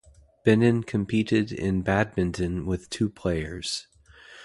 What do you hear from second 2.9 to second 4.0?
players.